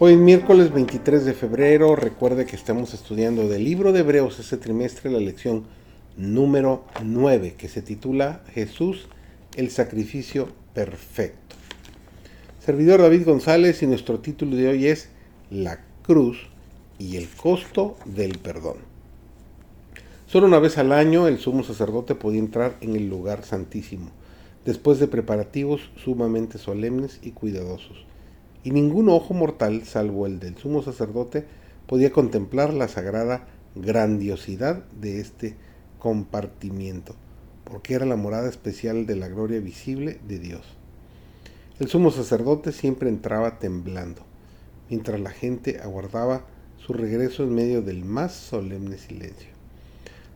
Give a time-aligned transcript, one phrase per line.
[0.00, 5.10] Hoy miércoles 23 de febrero, recuerde que estamos estudiando del libro de Hebreos este trimestre
[5.10, 5.64] la lección
[6.16, 9.08] número 9 que se titula Jesús,
[9.56, 11.56] el sacrificio perfecto.
[12.64, 15.08] Servidor David González y nuestro título de hoy es
[15.50, 16.46] La cruz
[17.00, 18.76] y el costo del perdón.
[20.28, 24.12] Solo una vez al año el sumo sacerdote podía entrar en el lugar santísimo,
[24.64, 28.06] después de preparativos sumamente solemnes y cuidadosos
[28.64, 31.44] y ningún ojo mortal, salvo el del sumo sacerdote,
[31.86, 35.56] podía contemplar la sagrada grandiosidad de este
[35.98, 37.14] compartimiento,
[37.64, 40.62] porque era la morada especial de la gloria visible de Dios.
[41.78, 44.22] El sumo sacerdote siempre entraba temblando,
[44.90, 46.44] mientras la gente aguardaba
[46.78, 49.48] su regreso en medio del más solemne silencio.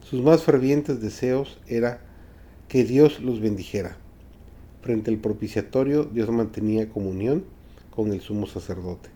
[0.09, 2.01] Sus más fervientes deseos era
[2.69, 3.97] que Dios los bendijera.
[4.83, 7.45] Frente al propiciatorio Dios mantenía comunión
[7.95, 9.11] con el sumo sacerdote.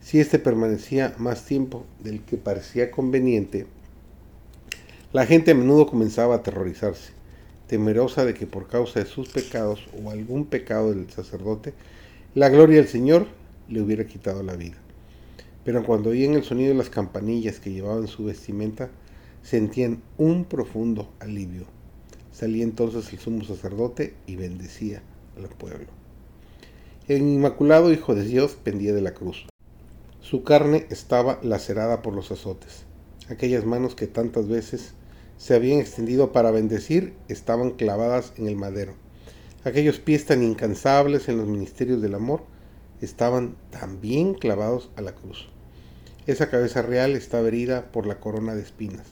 [0.00, 3.66] Si éste permanecía más tiempo del que parecía conveniente,
[5.12, 7.12] la gente a menudo comenzaba a aterrorizarse,
[7.66, 11.72] temerosa de que por causa de sus pecados o algún pecado del sacerdote,
[12.34, 13.26] la gloria del Señor
[13.68, 14.76] le hubiera quitado la vida.
[15.64, 18.90] Pero cuando oían el sonido de las campanillas que llevaban su vestimenta,
[19.42, 21.64] sentían un profundo alivio.
[22.32, 25.02] Salía entonces el sumo sacerdote y bendecía
[25.36, 26.03] al pueblo.
[27.06, 29.44] El inmaculado Hijo de Dios pendía de la cruz.
[30.22, 32.86] Su carne estaba lacerada por los azotes.
[33.28, 34.94] Aquellas manos que tantas veces
[35.36, 38.94] se habían extendido para bendecir estaban clavadas en el madero.
[39.64, 42.40] Aquellos pies tan incansables en los ministerios del amor
[43.02, 45.50] estaban también clavados a la cruz.
[46.26, 49.08] Esa cabeza real estaba herida por la corona de espinas.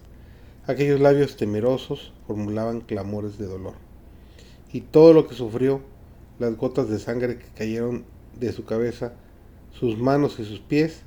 [0.66, 3.74] Aquellos labios temerosos formulaban clamores de dolor.
[4.72, 5.82] Y todo lo que sufrió
[6.38, 8.04] las gotas de sangre que cayeron
[8.38, 9.12] de su cabeza,
[9.72, 11.02] sus manos y sus pies,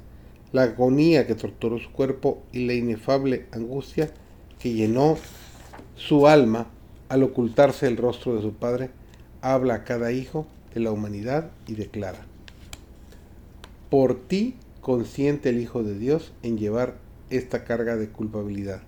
[0.52, 4.12] la agonía que torturó su cuerpo y la inefable angustia
[4.60, 5.18] que llenó
[5.96, 6.68] su alma
[7.10, 8.90] al ocultarse el rostro de su Padre,
[9.42, 12.26] habla a cada hijo de la humanidad y declara,
[13.90, 16.96] por ti consiente el Hijo de Dios en llevar
[17.30, 18.82] esta carga de culpabilidad.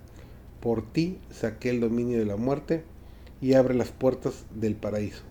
[0.61, 2.83] Por ti saqué el dominio de la muerte
[3.41, 5.23] y abre las puertas del paraíso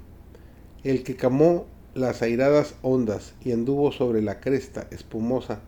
[0.90, 5.60] el que camó las airadas ondas y anduvo sobre la cresta espumosa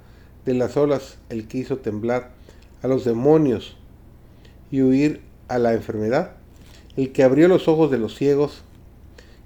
[0.44, 2.30] de las olas, el que hizo temblar
[2.82, 3.76] a los demonios
[4.70, 6.36] y huir a la enfermedad,
[6.96, 8.62] el que abrió los ojos de los ciegos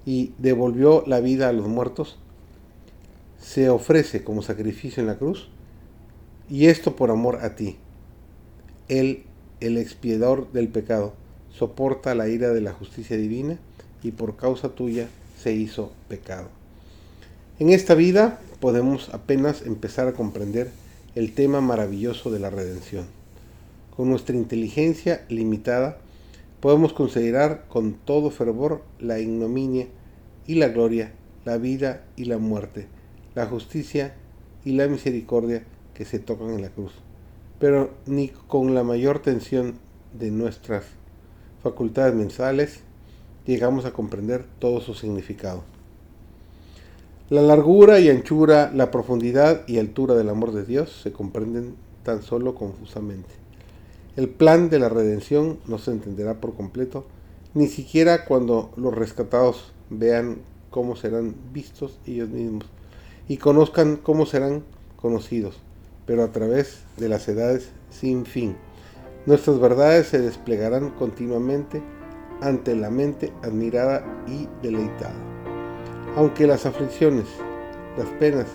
[0.05, 2.19] y devolvió la vida a los muertos,
[3.39, 5.49] se ofrece como sacrificio en la cruz,
[6.49, 7.77] y esto por amor a ti.
[8.89, 9.23] Él,
[9.59, 11.13] el expiador del pecado,
[11.49, 13.57] soporta la ira de la justicia divina
[14.03, 15.07] y por causa tuya
[15.43, 16.47] se hizo pecado.
[17.59, 20.71] En esta vida podemos apenas empezar a comprender
[21.15, 23.05] el tema maravilloso de la redención.
[23.95, 25.97] Con nuestra inteligencia limitada
[26.61, 29.87] podemos considerar con todo fervor la ignominia
[30.47, 31.11] y la gloria,
[31.43, 32.87] la vida y la muerte,
[33.35, 34.15] la justicia
[34.63, 36.93] y la misericordia que se tocan en la cruz,
[37.59, 39.75] pero ni con la mayor tensión
[40.17, 40.85] de nuestras
[41.61, 42.79] facultades mensales
[43.45, 45.63] llegamos a comprender todo su significado.
[47.29, 52.21] La largura y anchura, la profundidad y altura del amor de Dios se comprenden tan
[52.21, 53.29] solo confusamente.
[54.15, 57.05] El plan de la redención no se entenderá por completo,
[57.53, 60.39] ni siquiera cuando los rescatados vean
[60.69, 62.65] cómo serán vistos ellos mismos
[63.27, 64.63] y conozcan cómo serán
[65.01, 65.55] conocidos,
[66.05, 68.55] pero a través de las edades sin fin.
[69.25, 71.81] Nuestras verdades se desplegarán continuamente
[72.43, 75.15] ante la mente admirada y deleitada.
[76.15, 77.25] Aunque las aflicciones,
[77.97, 78.47] las penas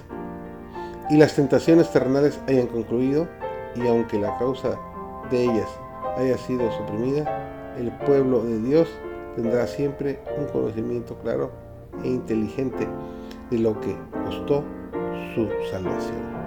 [1.11, 3.27] y las tentaciones terrenales hayan concluido,
[3.75, 4.79] y aunque la causa
[5.31, 5.69] de ellas
[6.19, 8.89] haya sido suprimida, el pueblo de Dios
[9.37, 11.51] tendrá siempre un conocimiento claro
[12.05, 12.87] e inteligente
[13.51, 14.65] de lo que costó
[15.35, 16.38] su salvación.